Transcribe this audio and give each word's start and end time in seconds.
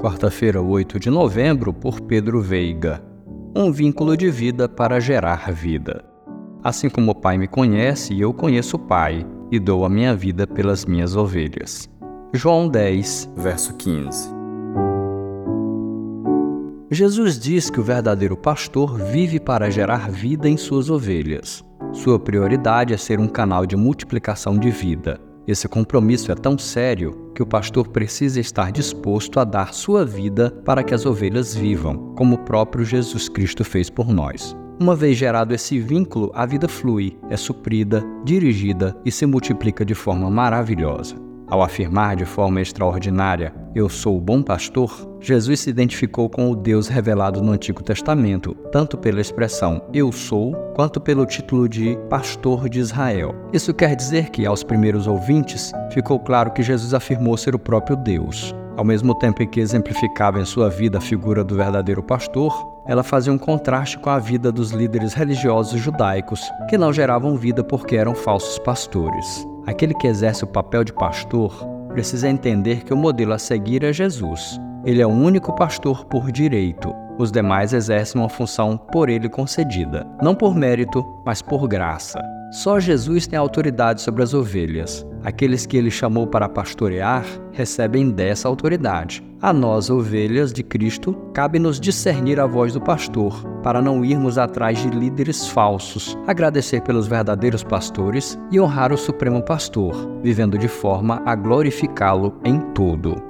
quarta-feira, 0.00 0.62
8 0.62 0.98
de 0.98 1.10
novembro, 1.10 1.74
por 1.74 2.00
Pedro 2.00 2.40
Veiga. 2.40 3.02
Um 3.54 3.70
vínculo 3.70 4.16
de 4.16 4.30
vida 4.30 4.66
para 4.66 4.98
gerar 4.98 5.52
vida. 5.52 6.02
Assim 6.64 6.88
como 6.88 7.10
o 7.10 7.14
Pai 7.14 7.36
me 7.36 7.46
conhece, 7.46 8.18
eu 8.18 8.32
conheço 8.32 8.76
o 8.76 8.78
Pai 8.78 9.26
e 9.50 9.58
dou 9.58 9.84
a 9.84 9.90
minha 9.90 10.14
vida 10.14 10.46
pelas 10.46 10.86
minhas 10.86 11.14
ovelhas. 11.14 11.86
João 12.32 12.66
10, 12.66 13.32
verso 13.36 13.74
15. 13.76 14.30
Jesus 16.90 17.38
diz 17.38 17.68
que 17.68 17.78
o 17.78 17.84
verdadeiro 17.84 18.38
pastor 18.38 18.96
vive 18.96 19.38
para 19.38 19.70
gerar 19.70 20.10
vida 20.10 20.48
em 20.48 20.56
suas 20.56 20.88
ovelhas. 20.88 21.62
Sua 21.92 22.18
prioridade 22.18 22.94
é 22.94 22.96
ser 22.96 23.20
um 23.20 23.28
canal 23.28 23.66
de 23.66 23.76
multiplicação 23.76 24.56
de 24.56 24.70
vida. 24.70 25.20
Esse 25.46 25.66
compromisso 25.68 26.30
é 26.30 26.34
tão 26.34 26.58
sério 26.58 27.32
que 27.34 27.42
o 27.42 27.46
pastor 27.46 27.88
precisa 27.88 28.38
estar 28.38 28.70
disposto 28.70 29.40
a 29.40 29.44
dar 29.44 29.72
sua 29.72 30.04
vida 30.04 30.50
para 30.64 30.84
que 30.84 30.94
as 30.94 31.06
ovelhas 31.06 31.54
vivam, 31.54 32.14
como 32.14 32.36
o 32.36 32.44
próprio 32.44 32.84
Jesus 32.84 33.28
Cristo 33.28 33.64
fez 33.64 33.88
por 33.88 34.08
nós. 34.08 34.54
Uma 34.78 34.94
vez 34.94 35.16
gerado 35.16 35.54
esse 35.54 35.78
vínculo, 35.78 36.30
a 36.34 36.46
vida 36.46 36.68
flui, 36.68 37.18
é 37.28 37.36
suprida, 37.36 38.02
dirigida 38.24 38.96
e 39.04 39.10
se 39.10 39.26
multiplica 39.26 39.84
de 39.84 39.94
forma 39.94 40.30
maravilhosa. 40.30 41.16
Ao 41.46 41.62
afirmar 41.62 42.16
de 42.16 42.24
forma 42.24 42.60
extraordinária, 42.60 43.52
Eu 43.72 43.88
sou 43.88 44.18
o 44.18 44.20
bom 44.20 44.42
pastor, 44.42 45.08
Jesus 45.20 45.60
se 45.60 45.70
identificou 45.70 46.28
com 46.28 46.50
o 46.50 46.56
Deus 46.56 46.88
revelado 46.88 47.40
no 47.40 47.52
Antigo 47.52 47.84
Testamento, 47.84 48.52
tanto 48.72 48.98
pela 48.98 49.20
expressão 49.20 49.80
Eu 49.94 50.10
sou, 50.10 50.56
quanto 50.74 51.00
pelo 51.00 51.24
título 51.24 51.68
de 51.68 51.96
Pastor 52.08 52.68
de 52.68 52.80
Israel. 52.80 53.32
Isso 53.52 53.72
quer 53.72 53.94
dizer 53.94 54.30
que, 54.30 54.44
aos 54.44 54.64
primeiros 54.64 55.06
ouvintes, 55.06 55.70
ficou 55.92 56.18
claro 56.18 56.50
que 56.50 56.64
Jesus 56.64 56.92
afirmou 56.92 57.36
ser 57.36 57.54
o 57.54 57.60
próprio 57.60 57.96
Deus. 57.96 58.52
Ao 58.76 58.84
mesmo 58.84 59.14
tempo 59.14 59.40
em 59.40 59.46
que 59.46 59.60
exemplificava 59.60 60.40
em 60.40 60.44
sua 60.44 60.68
vida 60.68 60.98
a 60.98 61.00
figura 61.00 61.44
do 61.44 61.54
verdadeiro 61.54 62.02
pastor, 62.02 62.52
ela 62.88 63.04
fazia 63.04 63.32
um 63.32 63.38
contraste 63.38 63.98
com 63.98 64.10
a 64.10 64.18
vida 64.18 64.50
dos 64.50 64.72
líderes 64.72 65.14
religiosos 65.14 65.80
judaicos, 65.80 66.40
que 66.68 66.76
não 66.76 66.92
geravam 66.92 67.36
vida 67.36 67.62
porque 67.62 67.94
eram 67.94 68.16
falsos 68.16 68.58
pastores. 68.58 69.46
Aquele 69.64 69.94
que 69.94 70.08
exerce 70.08 70.42
o 70.42 70.48
papel 70.48 70.82
de 70.82 70.92
pastor 70.92 71.79
precisa 71.92 72.28
entender 72.28 72.84
que 72.84 72.94
o 72.94 72.96
modelo 72.96 73.32
a 73.32 73.38
seguir 73.38 73.84
é 73.84 73.92
Jesus. 73.92 74.60
Ele 74.84 75.02
é 75.02 75.06
o 75.06 75.10
único 75.10 75.54
pastor 75.54 76.04
por 76.06 76.32
direito. 76.32 76.94
Os 77.18 77.30
demais 77.30 77.72
exercem 77.74 78.20
uma 78.20 78.30
função 78.30 78.78
por 78.78 79.10
ele 79.10 79.28
concedida, 79.28 80.06
não 80.22 80.34
por 80.34 80.54
mérito, 80.54 81.04
mas 81.24 81.42
por 81.42 81.68
graça. 81.68 82.39
Só 82.50 82.80
Jesus 82.80 83.28
tem 83.28 83.38
autoridade 83.38 84.00
sobre 84.00 84.24
as 84.24 84.34
ovelhas. 84.34 85.06
Aqueles 85.22 85.66
que 85.66 85.76
ele 85.76 85.90
chamou 85.90 86.26
para 86.26 86.48
pastorear 86.48 87.24
recebem 87.52 88.10
dessa 88.10 88.48
autoridade. 88.48 89.22
A 89.40 89.52
nós, 89.52 89.88
ovelhas 89.88 90.52
de 90.52 90.62
Cristo, 90.62 91.14
cabe-nos 91.32 91.78
discernir 91.78 92.40
a 92.40 92.46
voz 92.46 92.72
do 92.72 92.80
pastor, 92.80 93.46
para 93.62 93.80
não 93.80 94.04
irmos 94.04 94.36
atrás 94.36 94.78
de 94.78 94.90
líderes 94.90 95.46
falsos, 95.46 96.18
agradecer 96.26 96.80
pelos 96.82 97.06
verdadeiros 97.06 97.62
pastores 97.62 98.38
e 98.50 98.60
honrar 98.60 98.92
o 98.92 98.98
Supremo 98.98 99.42
Pastor, 99.42 99.94
vivendo 100.22 100.58
de 100.58 100.68
forma 100.68 101.22
a 101.24 101.34
glorificá-lo 101.36 102.34
em 102.44 102.60
tudo. 102.72 103.29